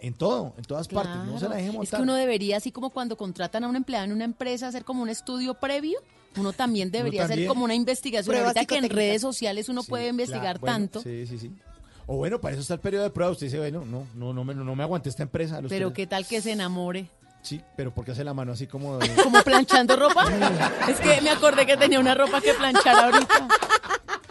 [0.00, 1.78] En todo, en todas partes, no se la deje Claro.
[1.78, 1.84] montar.
[1.84, 4.84] Es que uno debería, así como cuando contratan a un empleado en una empresa, hacer
[4.84, 6.00] como un estudio previo.
[6.36, 7.48] Uno también debería hacer también.
[7.48, 8.32] como una investigación.
[8.32, 11.02] Pruebas Ahorita que en redes sociales uno Sí, puede investigar claro, bueno, tanto.
[11.02, 11.52] Sí, sí, sí.
[12.08, 13.30] O bueno, para eso está el periodo de prueba.
[13.30, 15.60] Usted dice, bueno, no, no, no, me, no me aguanté esta empresa.
[15.60, 17.08] los Pero tres- qué tal que se enamore.
[17.42, 19.08] Sí, pero ¿por qué hace la mano así como de...
[19.22, 20.24] ¿Como planchando ropa?
[20.88, 23.48] es que me acordé que tenía una ropa que planchar ahorita.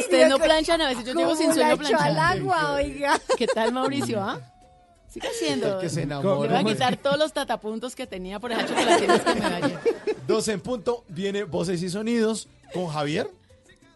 [0.00, 3.20] Ustedes no planchan, a veces yo llego sin ¿Cómo sueño la echó al agua, oiga.
[3.36, 4.20] ¿Qué tal, Mauricio?
[4.22, 4.40] ah?
[5.08, 5.78] Sigue haciendo.
[5.80, 6.34] que se Le enamora.
[6.62, 9.78] voy a quitar todos los tatapuntos que tenía por esa chocolatina que me da ayer.
[10.26, 13.28] 12 en punto, viene Voces y Sonidos con Javier.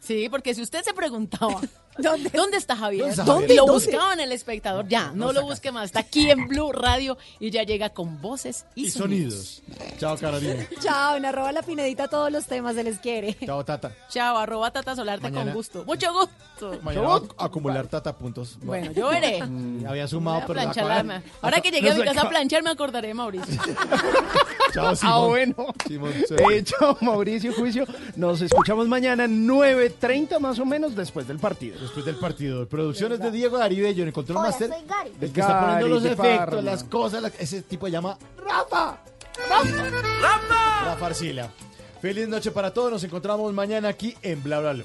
[0.01, 1.61] Sí, porque si usted se preguntaba,
[1.99, 2.31] ¿Dónde?
[2.31, 3.01] ¿dónde está Javier?
[3.03, 3.43] ¿Dónde está ¿Dónde?
[3.47, 3.57] Javier?
[3.59, 3.87] Lo ¿Dónde?
[3.87, 4.89] buscaba en el espectador.
[4.89, 5.87] Ya, no lo busque más.
[5.87, 9.63] Está aquí en Blue Radio y ya llega con voces y, Y sonidos.
[9.99, 10.67] Chao, Carolina.
[10.81, 13.37] Chao, en arroba la pinedita todos los temas se les quiere.
[13.45, 13.93] Chao, Tata.
[14.09, 15.85] Chao, arroba Tata Solarte Mañana- con gusto.
[15.85, 16.81] Mucho gusto.
[16.83, 18.59] Mañana va a acumular Tata puntos.
[18.63, 19.39] Bueno, yo veré.
[19.81, 23.09] Ya había sumado, pero la Ahora que llegue a mi casa a planchar me acordaré
[23.09, 23.61] de Mauricio.
[24.73, 25.15] Chao, Simón.
[25.15, 25.55] Ah, bueno.
[25.87, 26.13] Simón,
[26.51, 27.87] Eh, chao, Mauricio Juicio.
[28.17, 31.84] Nos escuchamos mañana 9.30 más o menos después del partido.
[31.85, 32.67] Después del partido.
[32.67, 34.71] Producciones de Diego Garibello en el Control Hola, Master.
[34.71, 35.13] soy Gary.
[35.21, 37.23] El que está poniendo Gary los efectos, las cosas.
[37.23, 38.99] la- ese tipo se llama Rafa.
[39.49, 40.85] Rafa.
[40.87, 41.51] Rafa Arcila.
[42.01, 42.91] Feliz noche para todos.
[42.91, 44.85] Nos encontramos mañana aquí en Bla Bla Bla.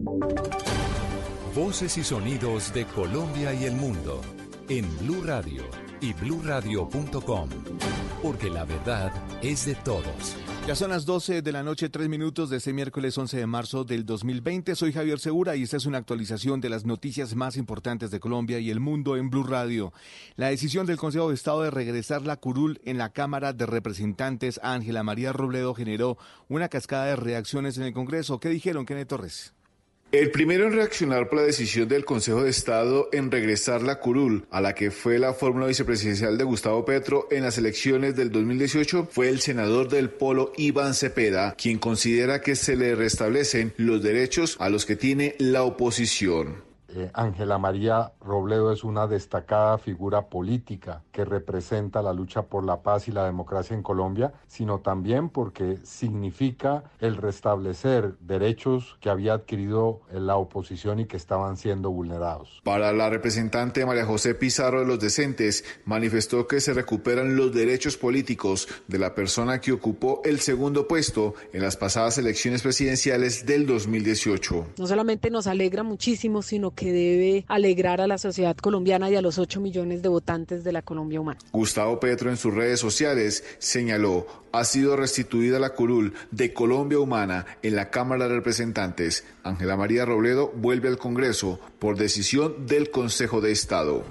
[1.55, 4.21] Voces y sonidos de Colombia y el mundo
[4.69, 5.63] en Blue Radio
[5.99, 7.49] y bluradio.com,
[8.23, 10.37] porque la verdad es de todos.
[10.65, 13.83] Ya son las 12 de la noche, 3 minutos de este miércoles 11 de marzo
[13.83, 14.75] del 2020.
[14.75, 18.59] Soy Javier Segura y esta es una actualización de las noticias más importantes de Colombia
[18.59, 19.91] y el mundo en Blue Radio.
[20.37, 24.57] La decisión del Consejo de Estado de regresar la curul en la Cámara de Representantes
[24.63, 26.17] Ángela María Robledo generó
[26.47, 28.39] una cascada de reacciones en el Congreso.
[28.39, 29.53] ¿Qué dijeron, Kenneth Torres?
[30.11, 34.45] El primero en reaccionar por la decisión del Consejo de Estado en regresar la curul
[34.49, 39.07] a la que fue la fórmula vicepresidencial de Gustavo Petro en las elecciones del 2018
[39.09, 44.57] fue el senador del Polo Iván Cepeda, quien considera que se le restablecen los derechos
[44.59, 46.70] a los que tiene la oposición.
[47.13, 53.07] Ángela María Robledo es una destacada figura política que representa la lucha por la paz
[53.07, 60.01] y la democracia en Colombia, sino también porque significa el restablecer derechos que había adquirido
[60.11, 62.61] la oposición y que estaban siendo vulnerados.
[62.63, 67.97] Para la representante María José Pizarro de los Decentes, manifestó que se recuperan los derechos
[67.97, 73.65] políticos de la persona que ocupó el segundo puesto en las pasadas elecciones presidenciales del
[73.65, 74.67] 2018.
[74.77, 79.21] No solamente nos alegra muchísimo, sino que debe alegrar a la sociedad colombiana y a
[79.21, 81.39] los 8 millones de votantes de la Colombia humana.
[81.51, 87.45] Gustavo Petro en sus redes sociales señaló, ha sido restituida la curul de Colombia Humana
[87.61, 89.25] en la Cámara de Representantes.
[89.43, 94.03] Ángela María Robledo vuelve al Congreso por decisión del Consejo de Estado.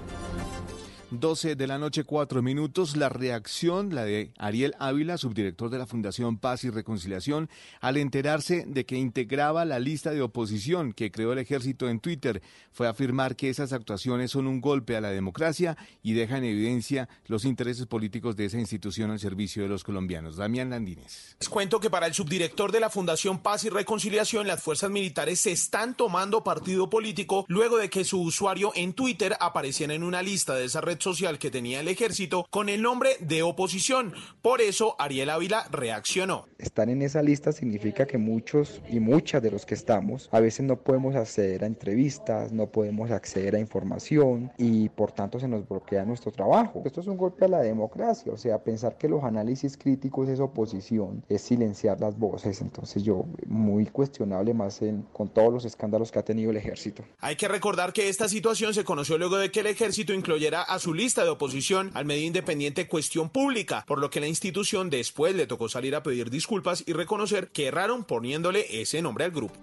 [1.11, 2.95] 12 de la noche, 4 minutos.
[2.95, 7.49] La reacción, la de Ariel Ávila, subdirector de la Fundación Paz y Reconciliación,
[7.81, 12.41] al enterarse de que integraba la lista de oposición que creó el ejército en Twitter,
[12.71, 17.09] fue afirmar que esas actuaciones son un golpe a la democracia y dejan en evidencia
[17.27, 20.37] los intereses políticos de esa institución al servicio de los colombianos.
[20.37, 21.35] Damián Landines.
[21.39, 25.41] Les cuento que para el subdirector de la Fundación Paz y Reconciliación, las fuerzas militares
[25.41, 30.21] se están tomando partido político luego de que su usuario en Twitter apareciera en una
[30.21, 34.13] lista de esa red social que tenía el ejército con el nombre de oposición.
[34.41, 36.47] Por eso Ariel Ávila reaccionó.
[36.57, 40.65] Estar en esa lista significa que muchos y muchas de los que estamos a veces
[40.65, 45.67] no podemos acceder a entrevistas, no podemos acceder a información y por tanto se nos
[45.67, 46.83] bloquea nuestro trabajo.
[46.85, 50.39] Esto es un golpe a la democracia, o sea, pensar que los análisis críticos es
[50.39, 52.61] oposición, es silenciar las voces.
[52.61, 57.03] Entonces yo, muy cuestionable más en, con todos los escándalos que ha tenido el ejército.
[57.19, 60.79] Hay que recordar que esta situación se conoció luego de que el ejército incluyera a
[60.79, 65.35] su lista de oposición al medio independiente Cuestión Pública, por lo que la institución después
[65.35, 69.55] le tocó salir a pedir disculpas y reconocer que erraron poniéndole ese nombre al grupo.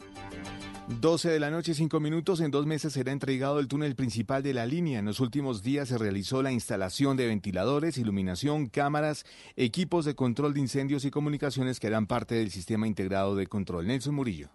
[0.89, 2.41] 12 de la noche, 5 minutos.
[2.41, 4.99] En dos meses será entregado el túnel principal de la línea.
[4.99, 9.27] En los últimos días se realizó la instalación de ventiladores, iluminación, cámaras,
[9.57, 13.87] equipos de control de incendios y comunicaciones que harán parte del sistema integrado de control.
[13.87, 14.49] Nelson Murillo.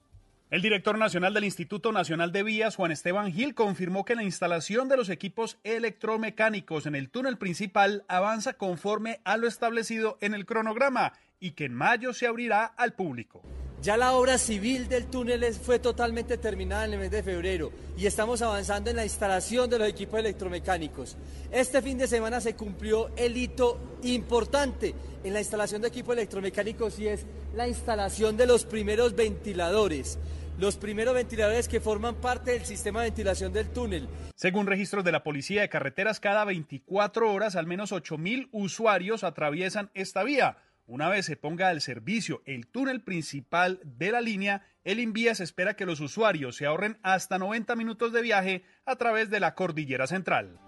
[0.54, 4.88] El director nacional del Instituto Nacional de Vías, Juan Esteban Gil, confirmó que la instalación
[4.88, 10.46] de los equipos electromecánicos en el túnel principal avanza conforme a lo establecido en el
[10.46, 13.42] cronograma y que en mayo se abrirá al público.
[13.82, 18.06] Ya la obra civil del túnel fue totalmente terminada en el mes de febrero y
[18.06, 21.18] estamos avanzando en la instalación de los equipos electromecánicos.
[21.52, 27.00] Este fin de semana se cumplió el hito importante en la instalación de equipos electromecánicos
[27.00, 30.20] y es la instalación de los primeros ventiladores
[30.58, 34.08] los primeros ventiladores que forman parte del sistema de ventilación del túnel.
[34.36, 39.92] Según registros de la Policía de Carreteras, cada 24 horas al menos 8.000 usuarios atraviesan
[39.94, 40.58] esta vía.
[40.86, 45.76] Una vez se ponga al servicio el túnel principal de la línea, el Invías espera
[45.76, 50.08] que los usuarios se ahorren hasta 90 minutos de viaje a través de la cordillera
[50.08, 50.60] central.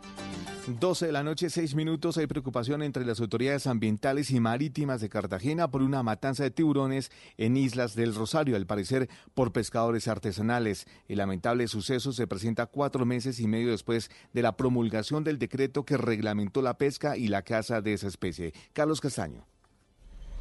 [0.67, 2.17] 12 de la noche, 6 minutos.
[2.17, 7.11] Hay preocupación entre las autoridades ambientales y marítimas de Cartagena por una matanza de tiburones
[7.37, 10.87] en Islas del Rosario, al parecer por pescadores artesanales.
[11.07, 15.85] El lamentable suceso se presenta cuatro meses y medio después de la promulgación del decreto
[15.85, 18.53] que reglamentó la pesca y la caza de esa especie.
[18.73, 19.45] Carlos Castaño.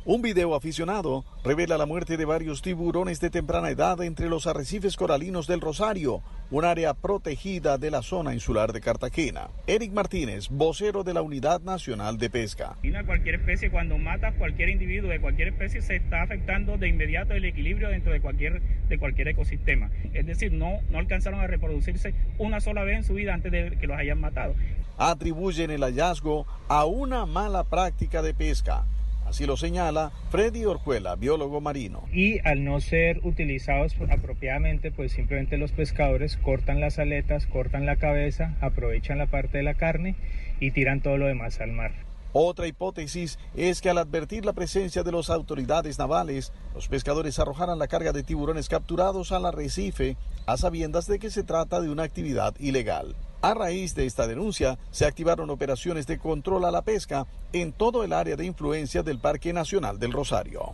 [0.06, 4.98] Un video aficionado revela la muerte de varios tiburones de temprana edad entre los arrecifes
[4.98, 6.20] coralinos del Rosario,
[6.50, 9.48] un área protegida de la zona insular de Cartagena.
[9.66, 12.76] Eric Martínez, vocero de la Unidad Nacional de Pesca.
[13.06, 17.46] Cualquier especie, cuando mata cualquier individuo de cualquier especie, se está afectando de inmediato el
[17.46, 19.90] equilibrio dentro de cualquier, de cualquier ecosistema.
[20.12, 23.78] Es decir, no, no alcanzaron a reproducirse una sola vez en su vida antes de
[23.80, 24.54] que los hayan matado.
[24.98, 28.84] Atribuyen el hallazgo a una mala práctica de pesca.
[29.26, 32.04] Así lo señala Freddy Orjuela, biólogo marino.
[32.12, 37.96] Y al no ser utilizados apropiadamente, pues simplemente los pescadores cortan las aletas, cortan la
[37.96, 40.14] cabeza, aprovechan la parte de la carne
[40.60, 41.92] y tiran todo lo demás al mar.
[42.36, 47.78] Otra hipótesis es que al advertir la presencia de las autoridades navales, los pescadores arrojaran
[47.78, 52.02] la carga de tiburones capturados al arrecife a sabiendas de que se trata de una
[52.02, 53.14] actividad ilegal.
[53.44, 58.02] A raíz de esta denuncia, se activaron operaciones de control a la pesca en todo
[58.02, 60.72] el área de influencia del Parque Nacional del Rosario.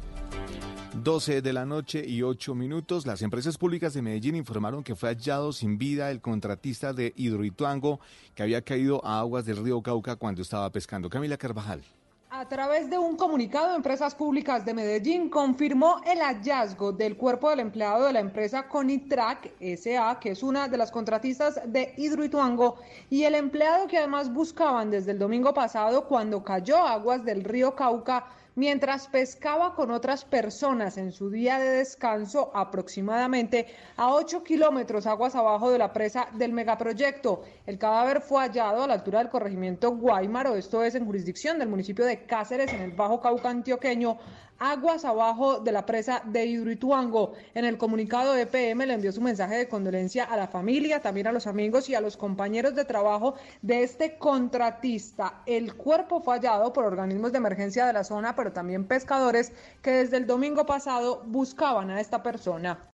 [0.94, 5.08] 12 de la noche y 8 minutos, las empresas públicas de Medellín informaron que fue
[5.08, 7.98] hallado sin vida el contratista de Hidroituango
[8.36, 11.10] que había caído a aguas del río Cauca cuando estaba pescando.
[11.10, 11.82] Camila Carvajal.
[12.32, 17.58] A través de un comunicado, Empresas Públicas de Medellín confirmó el hallazgo del cuerpo del
[17.58, 22.76] empleado de la empresa Conitrac SA, que es una de las contratistas de Hidroituango,
[23.10, 27.74] y el empleado que además buscaban desde el domingo pasado cuando cayó aguas del río
[27.74, 33.66] Cauca mientras pescaba con otras personas en su día de descanso aproximadamente
[33.96, 37.42] a 8 kilómetros aguas abajo de la presa del megaproyecto.
[37.66, 41.68] El cadáver fue hallado a la altura del corregimiento Guaymaro, esto es en jurisdicción del
[41.68, 44.18] municipio de Cáceres, en el Bajo Cauca antioqueño,
[44.60, 47.32] aguas abajo de la presa de Hidroituango.
[47.54, 51.26] En el comunicado de PM le envió su mensaje de condolencia a la familia, también
[51.26, 55.42] a los amigos y a los compañeros de trabajo de este contratista.
[55.46, 59.52] El cuerpo fue hallado por organismos de emergencia de la zona, pero también pescadores
[59.82, 62.89] que desde el domingo pasado buscaban a esta persona.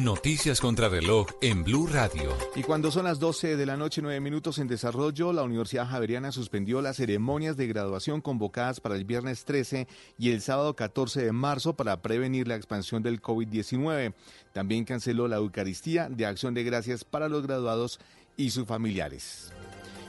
[0.00, 2.34] Noticias contra reloj en Blue Radio.
[2.56, 6.32] Y cuando son las 12 de la noche, 9 minutos en desarrollo, la Universidad Javeriana
[6.32, 9.86] suspendió las ceremonias de graduación convocadas para el viernes 13
[10.18, 14.14] y el sábado 14 de marzo para prevenir la expansión del COVID-19.
[14.54, 18.00] También canceló la Eucaristía de Acción de Gracias para los graduados
[18.38, 19.52] y sus familiares.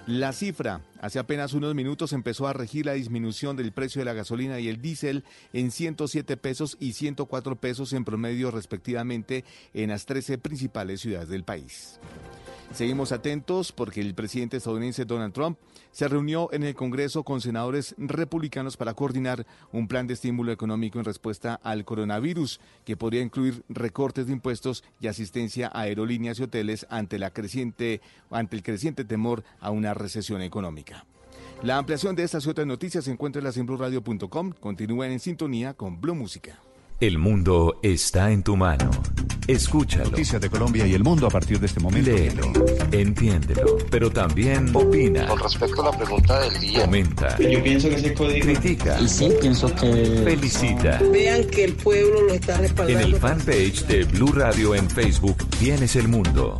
[0.07, 4.13] La cifra, hace apenas unos minutos empezó a regir la disminución del precio de la
[4.13, 9.43] gasolina y el diésel en 107 pesos y 104 pesos en promedio respectivamente
[9.73, 11.99] en las 13 principales ciudades del país.
[12.73, 15.59] Seguimos atentos porque el presidente estadounidense Donald Trump
[15.91, 20.97] se reunió en el Congreso con senadores republicanos para coordinar un plan de estímulo económico
[20.97, 26.43] en respuesta al coronavirus, que podría incluir recortes de impuestos y asistencia a aerolíneas y
[26.43, 30.92] hoteles ante, la creciente, ante el creciente temor a una recesión económica.
[31.63, 33.53] La ampliación de estas y otras noticias se encuentra en la
[34.59, 36.59] Continúen en sintonía con Blue Música.
[36.99, 38.91] El mundo está en tu mano.
[39.47, 40.09] Escúchalo.
[40.09, 42.11] Noticias de Colombia y el mundo a partir de este momento.
[42.11, 42.51] Léelo,
[42.91, 45.25] entiéndelo, pero también opina.
[45.25, 46.81] Con respecto a la pregunta del día.
[46.81, 47.37] Comenta.
[47.37, 48.45] Yo pienso que ese código.
[48.45, 48.99] Critica.
[48.99, 50.21] Y sí, pienso que.
[50.25, 51.01] Felicita.
[51.13, 52.99] Vean que el pueblo lo está respaldando.
[52.99, 56.59] En el fanpage de Blue Radio en Facebook tienes el mundo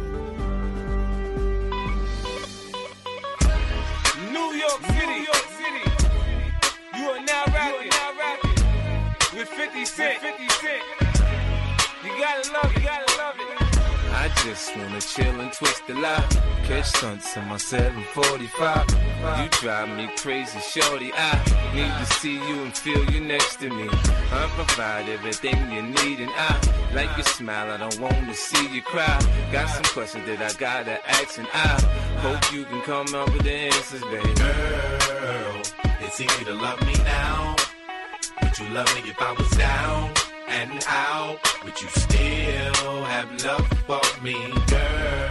[17.37, 18.89] In my 745.
[19.43, 21.11] You drive me crazy, shorty.
[21.13, 21.37] I
[21.73, 23.87] need to see you and feel you next to me.
[24.31, 26.59] I provide everything you need, and I
[26.93, 27.71] like your smile.
[27.71, 29.19] I don't wanna see you cry.
[29.51, 31.79] Got some questions that I gotta ask, and I
[32.21, 34.33] hope you can come up with the answers, baby.
[34.33, 35.61] Girl,
[36.01, 37.55] it's easy to love me now.
[38.41, 40.11] Would you love me if I was down
[40.47, 41.39] and out?
[41.63, 44.35] Would you still have love for me,
[44.67, 45.30] girl?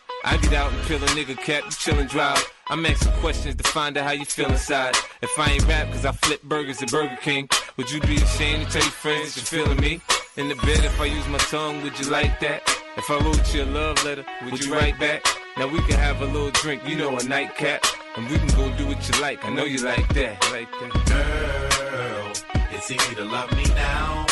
[0.23, 2.45] I get out and peel a nigga cap, you chillin' drive.
[2.67, 4.95] I'm asking questions to find out how you feel inside.
[5.21, 8.67] If I ain't rap cause I flip burgers at Burger King, would you be ashamed
[8.67, 9.99] to tell your friends you're feeling me?
[10.37, 12.61] In the bed, if I use my tongue, would you like that?
[12.97, 15.25] If I wrote you a love letter, would you write back?
[15.57, 17.83] Now we can have a little drink, you know, a nightcap.
[18.15, 20.51] And we can go do what you like, I know you like that.
[20.51, 20.91] Like that.
[21.07, 24.27] Girl, it's easy to love me now.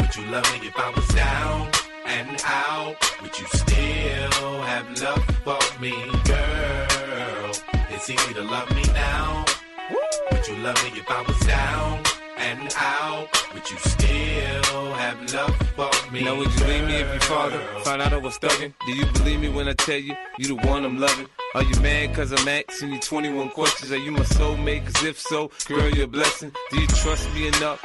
[0.00, 1.77] Would you love me if I was down
[2.08, 2.96] and out?
[3.22, 5.92] Would you still have love for me,
[6.24, 7.52] girl?
[7.90, 9.44] It's easy to love me now.
[10.32, 12.02] Would you love me if I was down
[12.38, 13.28] and out?
[13.54, 16.24] Would you still have love for me?
[16.24, 18.72] Now would you leave me if your father found out I was thugging?
[18.86, 21.28] Do you believe me when I tell you you the one I'm loving?
[21.54, 23.92] Are you mad cause I'm asking you 21 questions?
[23.92, 24.84] Are you my soulmate?
[24.86, 26.52] Cause if so, girl, you're a blessing.
[26.70, 27.84] Do you trust me enough?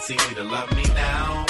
[0.00, 1.46] Girl, it's easy to love me now.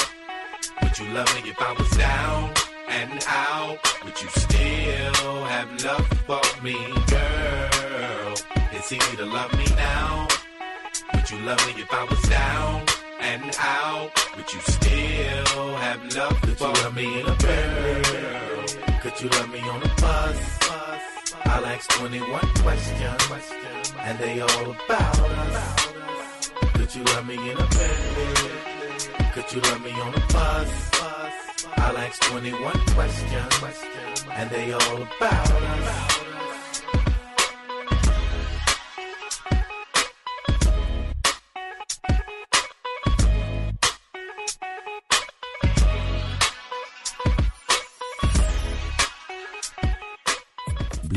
[0.83, 2.53] Would you love me if I was down
[2.89, 3.79] and out?
[4.05, 6.75] Would you still have love for me,
[7.07, 8.35] girl?
[8.73, 10.27] It's easy to love me now.
[11.15, 12.87] Would you love me if I was down
[13.21, 14.11] and out?
[14.37, 18.65] Would you still have love Could for me, girl?
[19.01, 20.59] Could you love me on a bus?
[21.45, 23.53] I'll ask 21 questions,
[24.01, 25.90] and they all about us.
[26.91, 29.33] Could you love me in a bed?
[29.33, 30.91] Could you love me on a bus?
[31.77, 33.85] I'll ask 21 questions,
[34.33, 36.30] and they all about us.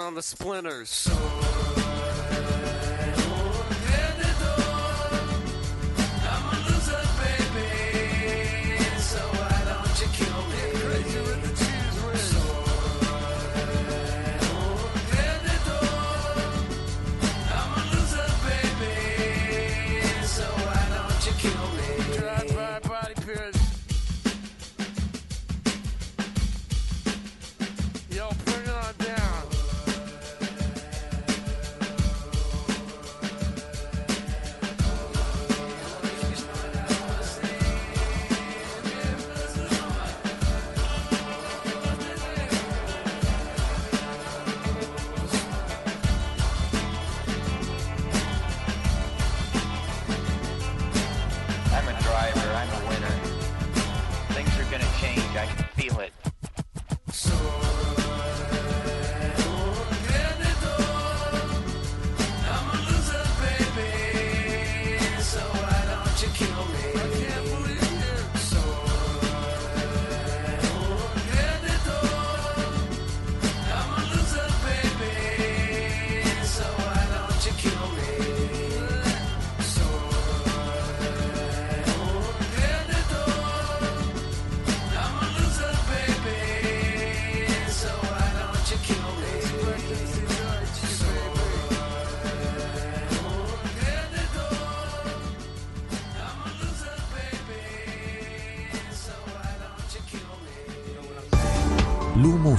[0.00, 1.19] On the splinters.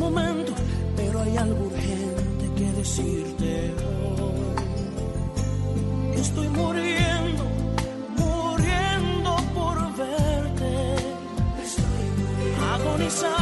[0.00, 0.52] momento,
[0.96, 3.74] pero hay algo urgente que decirte
[4.16, 4.40] hoy.
[6.16, 7.44] Estoy muriendo,
[8.16, 10.96] muriendo por verte.
[11.62, 12.06] Estoy
[12.72, 13.39] Agonizando.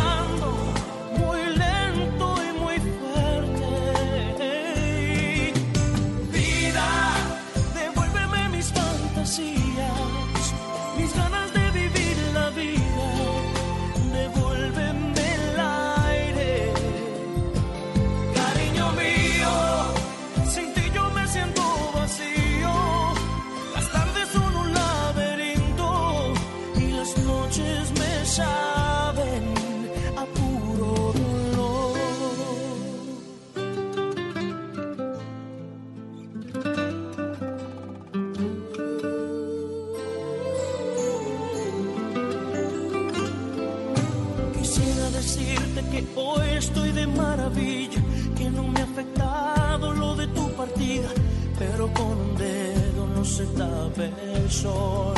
[53.39, 53.65] 是大
[53.95, 54.11] 悲
[54.49, 55.18] 说。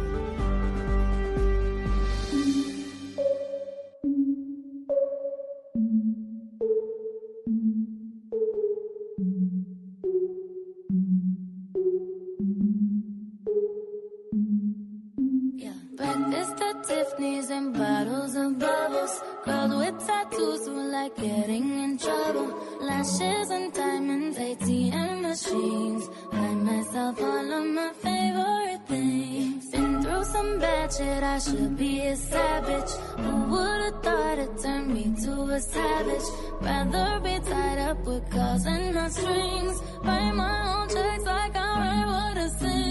[21.01, 22.49] like getting in trouble.
[22.79, 26.03] Lashes and diamonds, ATM machines.
[26.31, 29.71] Buy myself all of my favorite things.
[29.71, 32.91] Been through some bad shit, I should be a savage.
[33.23, 36.27] Who would've thought it turned me to a savage?
[36.61, 39.77] Rather be tied up with calls and not strings.
[40.03, 42.90] Write my own checks like I write what I sing.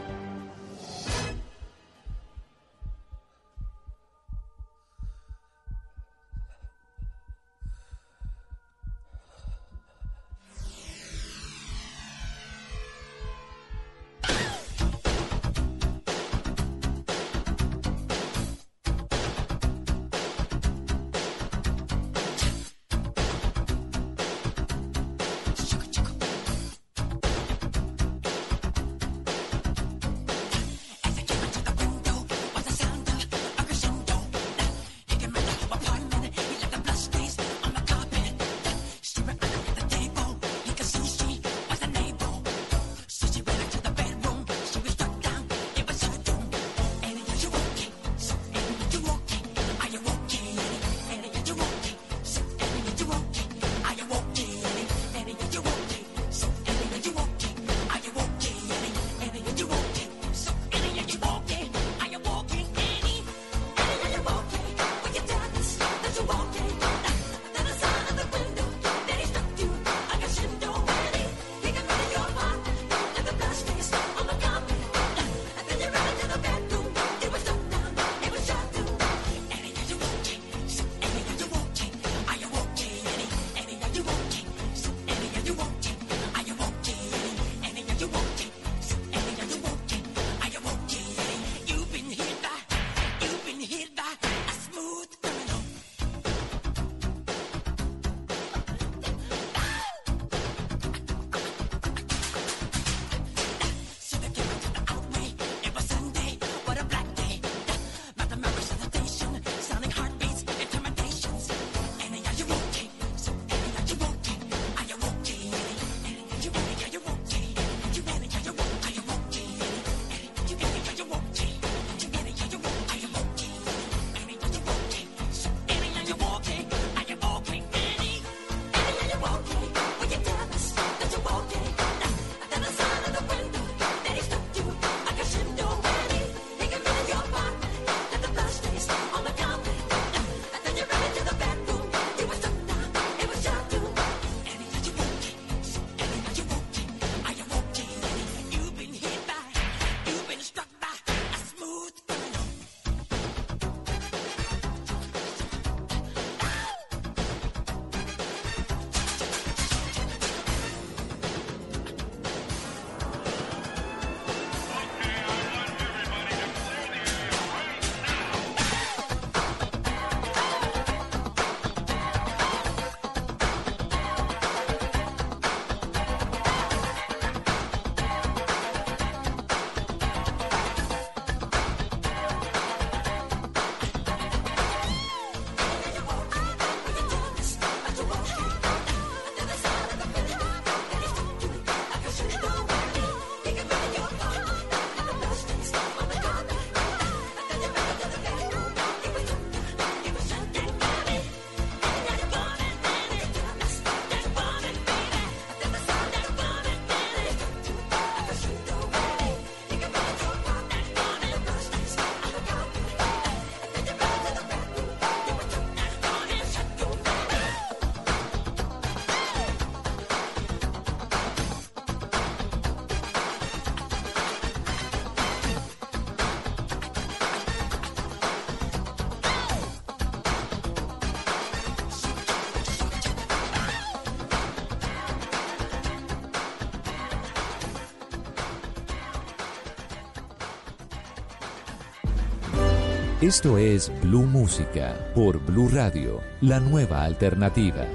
[243.21, 247.85] Esto es Blue Música por Blue Radio, la nueva alternativa.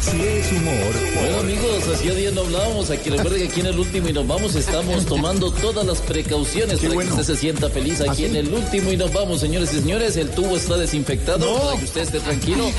[0.00, 1.88] Si es humor, Bueno amigos,
[2.36, 5.86] no hablábamos, aquí recuerden que aquí en el último y nos vamos estamos tomando todas
[5.86, 9.40] las precauciones para que usted se sienta feliz aquí en el último y nos vamos,
[9.40, 12.70] señores y señores, el tubo está desinfectado para que usted esté tranquilo,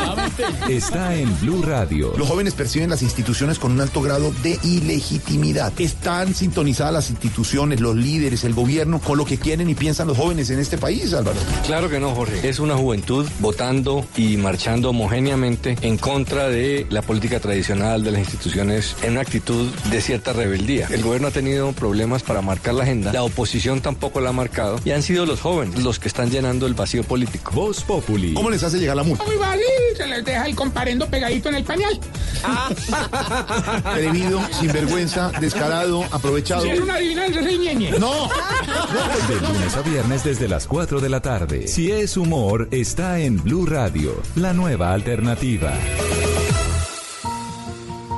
[0.68, 2.14] está en Blue Radio.
[2.16, 5.72] Los jóvenes perciben las instituciones con un alto grado de ilegitimidad.
[5.80, 10.16] Están sintonizadas las instituciones, los líderes, el gobierno con lo que quieren y piensan los
[10.16, 11.38] jóvenes en este país, Álvaro.
[11.64, 12.48] Claro que no, Jorge.
[12.48, 18.20] Es una juventud votando y marchando homogéneamente en contra de la política tradicional de las
[18.22, 20.88] instituciones en una actitud de cierta rebeldía.
[20.90, 24.78] El gobierno ha tenido problemas para marcar la agenda, la oposición tampoco la ha marcado
[24.84, 27.52] y han sido los jóvenes los que están llenando el vacío político.
[27.52, 28.34] Voz Populi.
[28.34, 29.24] ¿Cómo les hace llegar la multa?
[29.24, 29.62] Muy vale,
[29.96, 31.98] se les deja el comparendo pegadito en el pañal.
[33.84, 36.62] Atrevido, sinvergüenza, descarado, aprovechado.
[36.62, 37.90] Si es una adivinanza, soy ñeñe.
[37.98, 38.28] No.
[39.28, 41.66] De lunes a viernes desde las 4 de la tarde.
[41.68, 45.72] Si es humor, está en Blue Radio, la nueva alternativa.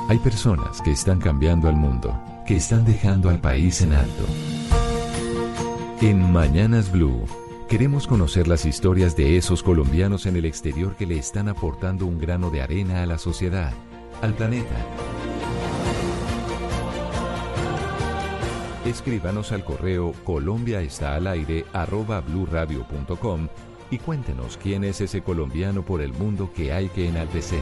[0.09, 4.25] Hay personas que están cambiando al mundo, que están dejando al país en alto.
[6.01, 7.27] En Mañanas Blue,
[7.69, 12.17] queremos conocer las historias de esos colombianos en el exterior que le están aportando un
[12.17, 13.71] grano de arena a la sociedad,
[14.23, 14.83] al planeta.
[18.85, 23.47] Escríbanos al correo Colombia está al aire arroba bluradio.com
[23.91, 27.61] y cuéntenos quién es ese colombiano por el mundo que hay que enaltecer.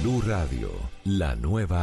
[0.00, 0.70] Blue Radio,
[1.04, 1.82] la nueva